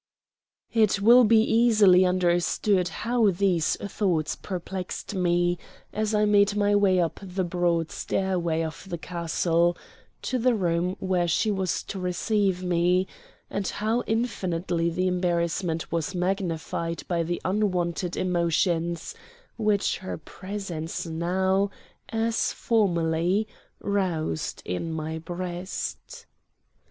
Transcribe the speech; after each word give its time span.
It 0.73 0.99
will 0.99 1.23
be 1.25 1.39
easily 1.41 2.07
understood 2.07 2.87
how 3.05 3.29
these 3.29 3.75
thoughts 3.75 4.35
perplexed 4.35 5.13
me 5.13 5.59
as 5.93 6.15
I 6.15 6.25
made 6.25 6.55
my 6.55 6.75
way 6.75 6.99
up 6.99 7.19
the 7.21 7.43
broad 7.43 7.91
stairway 7.91 8.63
of 8.63 8.89
the 8.89 8.97
castle 8.97 9.77
to 10.23 10.39
the 10.39 10.55
room 10.55 10.95
where 10.99 11.27
she 11.27 11.51
was 11.51 11.83
to 11.83 11.99
receive 11.99 12.63
me, 12.63 13.05
and 13.47 13.67
how 13.67 14.01
infinitely 14.07 14.89
the 14.89 15.05
embarrassment 15.05 15.91
was 15.91 16.15
magnified 16.15 17.03
by 17.07 17.21
the 17.21 17.39
unwonted 17.45 18.17
emotions 18.17 19.13
which 19.55 19.99
her 19.99 20.17
presence 20.17 21.05
now, 21.05 21.69
as 22.09 22.51
formerly, 22.51 23.47
roused 23.79 24.63
in 24.65 24.91
my 24.91 25.19
breast. 25.19 26.25